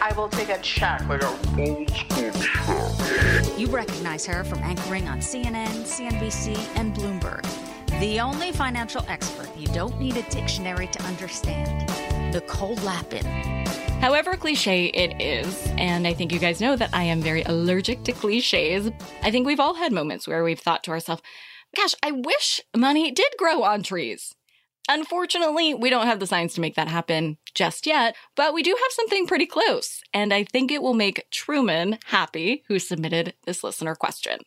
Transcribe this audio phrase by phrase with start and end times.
[0.00, 1.06] I will take a check.
[1.08, 1.22] Like
[3.58, 7.44] You recognize her from anchoring on CNN, CNBC, and Bloomberg.
[8.00, 11.90] The only financial expert you don't need a dictionary to understand.
[12.32, 13.24] Nicole Lapin.
[14.00, 18.04] However cliche it is, and I think you guys know that I am very allergic
[18.04, 18.90] to cliches,
[19.22, 21.22] I think we've all had moments where we've thought to ourselves,
[21.74, 24.36] gosh, I wish money did grow on trees.
[24.88, 28.70] Unfortunately, we don't have the science to make that happen just yet, but we do
[28.70, 33.62] have something pretty close, and I think it will make Truman happy who submitted this
[33.62, 34.38] listener question.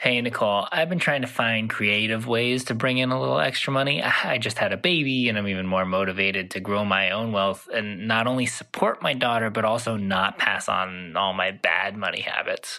[0.00, 3.72] Hey, Nicole, I've been trying to find creative ways to bring in a little extra
[3.72, 4.00] money.
[4.00, 7.68] I just had a baby and I'm even more motivated to grow my own wealth
[7.74, 12.20] and not only support my daughter, but also not pass on all my bad money
[12.20, 12.78] habits.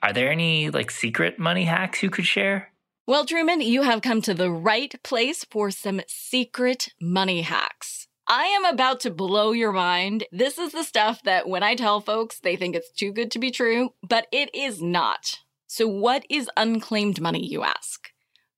[0.00, 2.70] Are there any like secret money hacks you could share?
[3.10, 8.06] Well, Truman, you have come to the right place for some secret money hacks.
[8.28, 10.26] I am about to blow your mind.
[10.30, 13.40] This is the stuff that when I tell folks, they think it's too good to
[13.40, 15.40] be true, but it is not.
[15.66, 18.10] So, what is unclaimed money, you ask?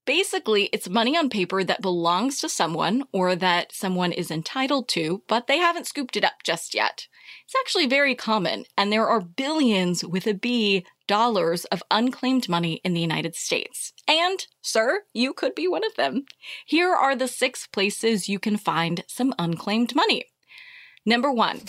[0.04, 5.22] Basically, it's money on paper that belongs to someone or that someone is entitled to,
[5.28, 7.06] but they haven't scooped it up just yet.
[7.46, 12.80] It's actually very common, and there are billions with a B dollars of unclaimed money
[12.84, 13.92] in the United States.
[14.08, 16.24] And, sir, you could be one of them.
[16.64, 20.24] Here are the six places you can find some unclaimed money.
[21.04, 21.60] Number one,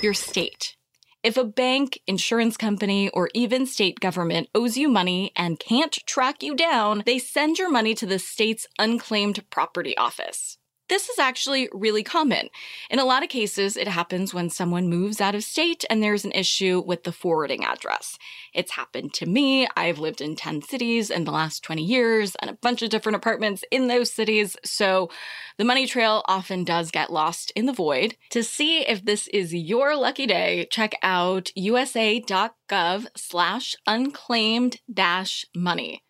[0.00, 0.76] your state.
[1.22, 6.42] If a bank, insurance company, or even state government owes you money and can't track
[6.42, 10.56] you down, they send your money to the state's unclaimed property office.
[10.90, 12.48] This is actually really common.
[12.90, 16.24] In a lot of cases, it happens when someone moves out of state and there's
[16.24, 18.18] an issue with the forwarding address.
[18.52, 19.68] It's happened to me.
[19.76, 23.14] I've lived in 10 cities in the last 20 years and a bunch of different
[23.14, 24.56] apartments in those cities.
[24.64, 25.10] So
[25.58, 28.16] the money trail often does get lost in the void.
[28.30, 36.02] To see if this is your lucky day, check out usa.gov slash unclaimed dash money.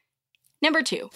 [0.63, 1.11] Number two,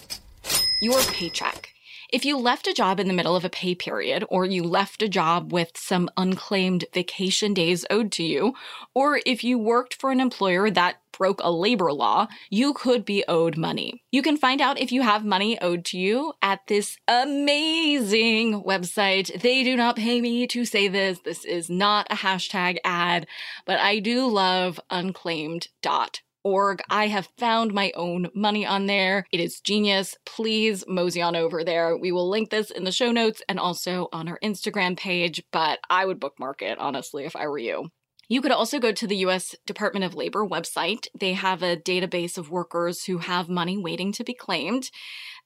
[0.83, 1.74] your paycheck.
[2.15, 5.01] If you left a job in the middle of a pay period, or you left
[5.01, 8.53] a job with some unclaimed vacation days owed to you,
[8.93, 13.25] or if you worked for an employer that broke a labor law, you could be
[13.27, 14.01] owed money.
[14.13, 19.41] You can find out if you have money owed to you at this amazing website.
[19.41, 21.19] They do not pay me to say this.
[21.19, 23.27] This is not a hashtag ad,
[23.65, 26.81] but I do love unclaimed.org org.
[26.89, 29.25] I have found my own money on there.
[29.31, 30.15] It is genius.
[30.25, 31.97] Please mosey on over there.
[31.97, 35.79] We will link this in the show notes and also on our Instagram page, but
[35.89, 37.89] I would bookmark it, honestly, if I were you.
[38.27, 41.07] You could also go to the US Department of Labor website.
[41.19, 44.89] They have a database of workers who have money waiting to be claimed.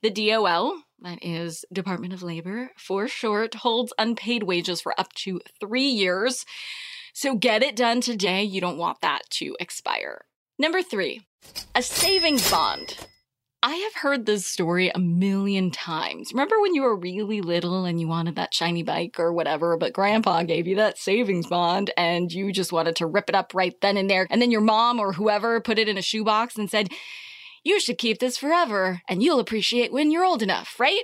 [0.01, 5.41] The DOL, that is Department of Labor for short, holds unpaid wages for up to
[5.59, 6.45] three years.
[7.13, 8.43] So get it done today.
[8.43, 10.25] You don't want that to expire.
[10.61, 11.21] Number three,
[11.73, 12.97] a savings bond.
[13.63, 16.33] I have heard this story a million times.
[16.33, 19.93] Remember when you were really little and you wanted that shiny bike or whatever, but
[19.93, 23.73] grandpa gave you that savings bond and you just wanted to rip it up right
[23.81, 24.27] then and there.
[24.29, 26.89] And then your mom or whoever put it in a shoebox and said,
[27.63, 31.03] You should keep this forever and you'll appreciate when you're old enough, right?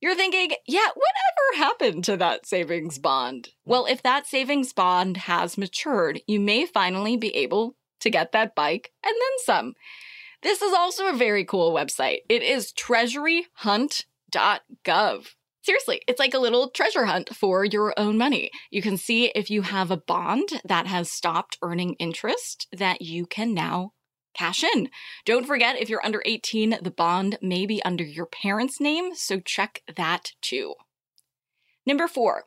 [0.00, 3.48] You're thinking, yeah, whatever happened to that savings bond?
[3.64, 8.54] Well, if that savings bond has matured, you may finally be able to get that
[8.54, 9.74] bike and then some.
[10.42, 12.18] This is also a very cool website.
[12.28, 15.26] It is treasuryhunt.gov.
[15.64, 18.50] Seriously, it's like a little treasure hunt for your own money.
[18.70, 23.26] You can see if you have a bond that has stopped earning interest that you
[23.26, 23.92] can now
[24.34, 24.90] cash in.
[25.24, 29.38] Don't forget, if you're under 18, the bond may be under your parents' name, so
[29.38, 30.74] check that too.
[31.86, 32.46] Number four,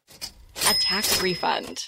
[0.69, 1.88] a tax refund.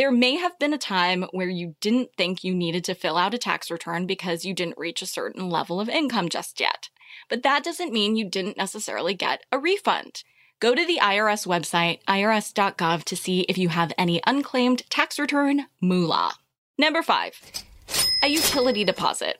[0.00, 3.34] There may have been a time where you didn't think you needed to fill out
[3.34, 6.88] a tax return because you didn't reach a certain level of income just yet.
[7.28, 10.24] but that doesn't mean you didn't necessarily get a refund.
[10.58, 15.66] Go to the IRS website, irs.gov, to see if you have any unclaimed tax return
[15.82, 16.32] moolah.
[16.78, 17.38] Number five,
[18.22, 19.38] a utility deposit.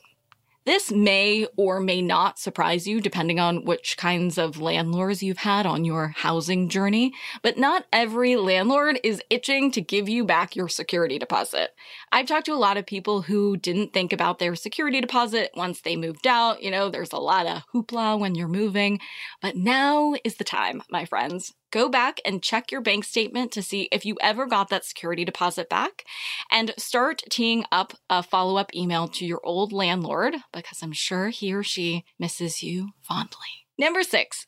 [0.67, 5.65] This may or may not surprise you depending on which kinds of landlords you've had
[5.65, 10.69] on your housing journey, but not every landlord is itching to give you back your
[10.69, 11.71] security deposit.
[12.13, 15.81] I've talked to a lot of people who didn't think about their security deposit once
[15.81, 16.63] they moved out.
[16.63, 19.01] You know, there's a lot of hoopla when you're moving,
[19.41, 23.63] but now is the time, my friends go back and check your bank statement to
[23.63, 26.05] see if you ever got that security deposit back
[26.51, 31.29] and start teeing up a follow up email to your old landlord because I'm sure
[31.29, 33.67] he or she misses you fondly.
[33.79, 34.47] Number six,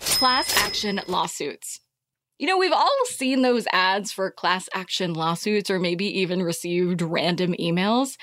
[0.00, 1.80] class action lawsuits.
[2.38, 7.00] You know, we've all seen those ads for class action lawsuits or maybe even received
[7.00, 8.16] random emails.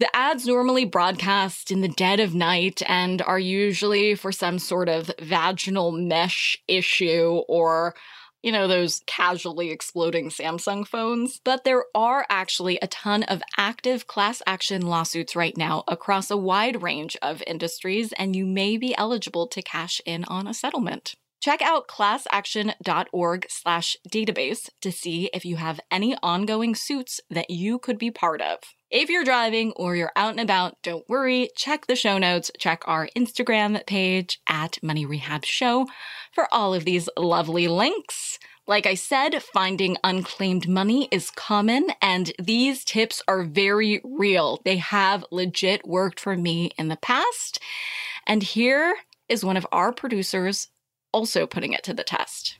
[0.00, 4.88] The ads normally broadcast in the dead of night and are usually for some sort
[4.88, 7.94] of vaginal mesh issue or
[8.44, 11.40] you know, those casually exploding Samsung phones.
[11.42, 16.36] But there are actually a ton of active class action lawsuits right now across a
[16.36, 21.14] wide range of industries, and you may be eligible to cash in on a settlement.
[21.40, 27.78] Check out classaction.org slash database to see if you have any ongoing suits that you
[27.78, 28.58] could be part of.
[28.94, 31.50] If you're driving or you're out and about, don't worry.
[31.56, 32.52] Check the show notes.
[32.60, 35.88] Check our Instagram page at Money Rehab Show
[36.30, 38.38] for all of these lovely links.
[38.68, 44.60] Like I said, finding unclaimed money is common, and these tips are very real.
[44.64, 47.58] They have legit worked for me in the past.
[48.28, 48.94] And here
[49.28, 50.68] is one of our producers
[51.10, 52.58] also putting it to the test.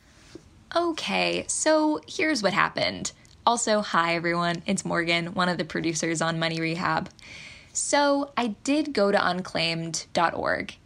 [0.75, 3.12] Okay, so here's what happened.
[3.46, 7.11] Also, hi everyone, it's Morgan, one of the producers on Money Rehab.
[7.75, 10.76] So, I did go to unclaimed.org,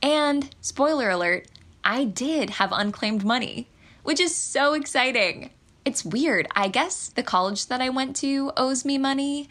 [0.00, 1.48] and spoiler alert,
[1.82, 3.66] I did have unclaimed money,
[4.04, 5.50] which is so exciting.
[5.84, 6.46] It's weird.
[6.54, 9.48] I guess the college that I went to owes me money,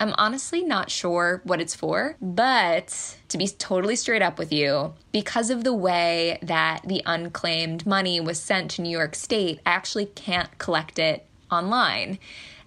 [0.00, 4.94] I'm honestly not sure what it's for, but to be totally straight up with you,
[5.12, 9.70] because of the way that the unclaimed money was sent to New York State, I
[9.70, 12.18] actually can't collect it online.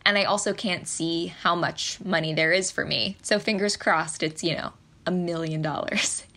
[0.06, 3.18] And I also can't see how much money there is for me.
[3.24, 4.74] So fingers crossed it's, you know,
[5.06, 6.24] a million dollars.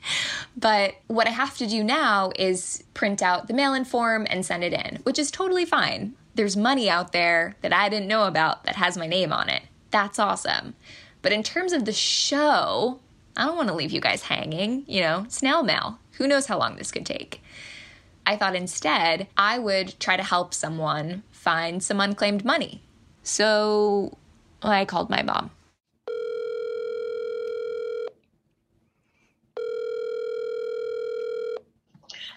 [0.57, 4.45] But what I have to do now is print out the mail in form and
[4.45, 6.15] send it in, which is totally fine.
[6.35, 9.63] There's money out there that I didn't know about that has my name on it.
[9.91, 10.75] That's awesome.
[11.23, 12.99] But in terms of the show,
[13.37, 15.99] I don't want to leave you guys hanging, you know, snail mail.
[16.13, 17.41] Who knows how long this could take?
[18.27, 22.83] I thought instead I would try to help someone find some unclaimed money.
[23.23, 24.19] So
[24.63, 25.51] I called my mom.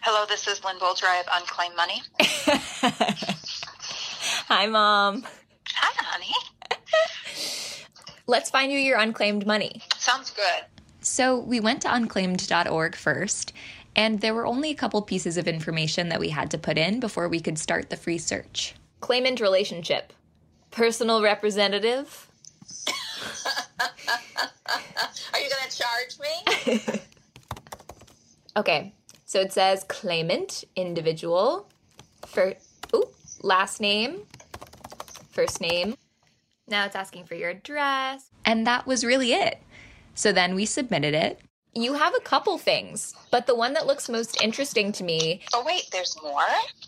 [0.02, 1.04] Hello, this is Lynn Bolger.
[1.04, 2.02] I have unclaimed money.
[4.48, 5.26] Hi, mom.
[5.76, 6.34] Hi, honey.
[8.28, 9.82] Let's find you your unclaimed money.
[9.98, 10.64] Sounds good.
[11.02, 13.52] So we went to unclaimed.org first,
[13.94, 17.02] and there were only a couple pieces of information that we had to put in
[17.02, 18.76] before we could start the free search.
[19.02, 20.14] Claimant relationship,
[20.72, 22.30] personal representative.
[25.34, 27.02] Are you going to charge me?
[28.56, 28.94] Okay,
[29.26, 31.70] so it says claimant, individual,
[32.26, 32.54] for
[32.94, 33.06] ooh,
[33.42, 34.24] last name,
[35.30, 35.96] first name.
[36.68, 38.30] Now it's asking for your address.
[38.44, 39.62] And that was really it.
[40.16, 41.40] So then we submitted it.
[41.74, 45.64] You have a couple things, but the one that looks most interesting to me, oh,
[45.66, 46.44] wait, there's more?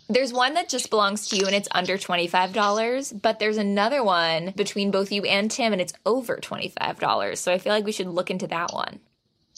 [0.08, 4.52] there's one that just belongs to you and it's under $25, but there's another one
[4.56, 7.38] between both you and Tim and it's over $25.
[7.38, 9.00] So I feel like we should look into that one.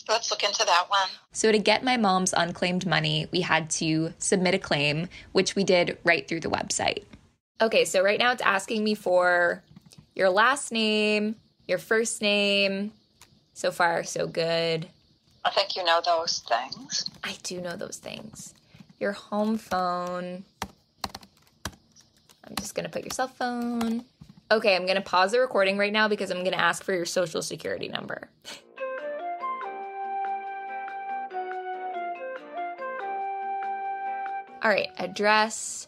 [0.08, 1.08] Let's look into that one.
[1.32, 5.64] So, to get my mom's unclaimed money, we had to submit a claim, which we
[5.64, 7.02] did right through the website.
[7.60, 9.64] Okay, so right now it's asking me for
[10.14, 11.34] your last name,
[11.66, 12.92] your first name.
[13.54, 14.86] So far, so good.
[15.46, 17.08] I think you know those things.
[17.22, 18.52] I do know those things.
[18.98, 20.44] Your home phone.
[22.44, 24.04] I'm just gonna put your cell phone.
[24.50, 27.42] Okay, I'm gonna pause the recording right now because I'm gonna ask for your social
[27.42, 28.28] security number.
[34.64, 35.86] All right, address.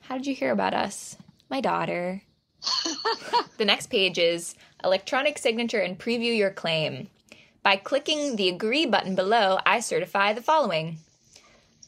[0.00, 1.14] How did you hear about us?
[1.50, 2.22] My daughter.
[3.58, 7.08] the next page is electronic signature and preview your claim.
[7.62, 10.98] By clicking the agree button below, I certify the following.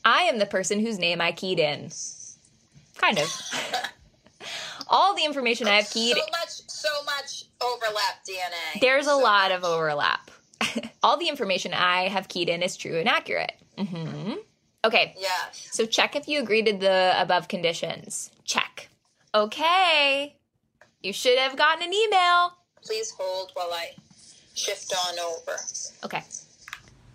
[0.05, 1.91] I am the person whose name I keyed in.
[2.97, 3.29] Kind of.
[4.89, 6.17] All the information I have keyed.
[6.17, 8.81] So much, so much overlap DNA.
[8.81, 10.31] There's a lot of overlap.
[11.03, 13.53] All the information I have keyed in is true and accurate.
[13.79, 14.33] Mm-hmm.
[14.85, 15.69] Okay, Yes.
[15.73, 18.31] so check if you agree to the above conditions.
[18.45, 18.89] Check.
[19.35, 20.35] Okay.
[21.03, 22.55] You should have gotten an email.
[22.83, 23.91] Please hold while I
[24.55, 25.57] shift on over.
[26.05, 26.23] Okay.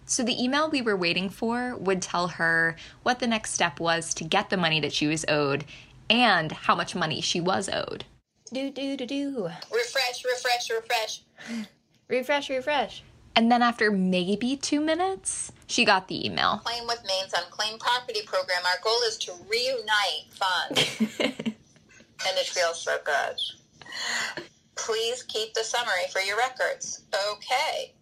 [0.05, 4.13] So the email we were waiting for would tell her what the next step was
[4.15, 5.65] to get the money that she was owed
[6.09, 8.05] and how much money she was owed.
[8.53, 9.49] Do do do do.
[9.71, 11.21] Refresh, refresh, refresh.
[12.07, 13.01] Refresh, refresh.
[13.35, 16.61] And then after maybe 2 minutes, she got the email.
[16.63, 18.61] Claim with Maine's Unclaimed Property Program.
[18.63, 21.19] Our goal is to reunite funds.
[21.19, 24.43] and it feels so good.
[24.75, 27.03] Please keep the summary for your records.
[27.31, 27.93] Okay.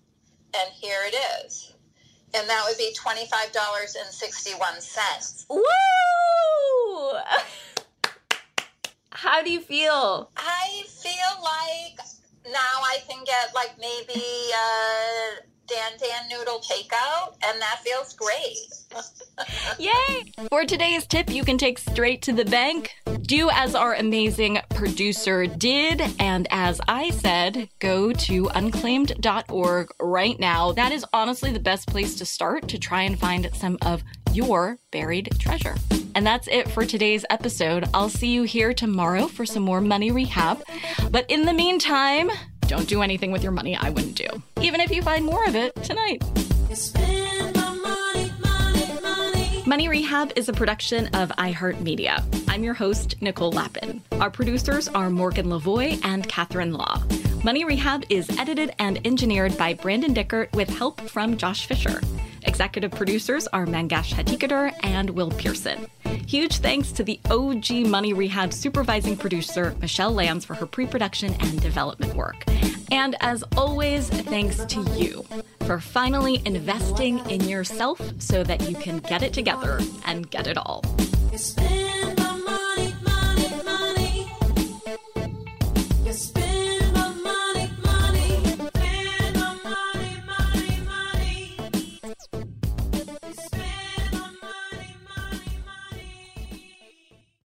[0.56, 1.16] And here it
[1.46, 1.74] is.
[2.36, 5.46] And that would be $25.61.
[5.50, 5.64] Woo!
[9.12, 10.32] How do you feel?
[10.36, 12.00] I feel like
[12.46, 14.22] now I can get like maybe
[14.54, 15.38] uh,
[15.68, 18.68] Dan Dan Noodle takeout, and that feels great.
[19.80, 20.34] Yay!
[20.50, 22.92] For today's tip, you can take straight to the bank.
[23.34, 30.72] Do as our amazing producer did, and as I said, go to unclaimed.org right now.
[30.74, 34.78] That is honestly the best place to start to try and find some of your
[34.92, 35.74] buried treasure.
[36.14, 37.90] And that's it for today's episode.
[37.92, 40.62] I'll see you here tomorrow for some more money rehab.
[41.10, 42.30] But in the meantime,
[42.68, 44.28] don't do anything with your money I wouldn't do,
[44.62, 46.22] even if you find more of it tonight.
[49.74, 52.24] Money Rehab is a production of iHeartMedia.
[52.48, 54.04] I'm your host, Nicole Lapin.
[54.12, 57.02] Our producers are Morgan Lavoie and Catherine Law.
[57.44, 62.02] Money Rehab is edited and engineered by Brandon Dickert with help from Josh Fisher.
[62.44, 65.88] Executive producers are Mangesh Hattikudur and Will Pearson.
[66.28, 71.34] Huge thanks to the OG Money Rehab supervising producer, Michelle Lambs, for her pre production
[71.40, 72.44] and development work.
[72.92, 75.26] And as always, thanks to you
[75.66, 80.58] for finally investing in yourself so that you can get it together and get it
[80.58, 80.84] all.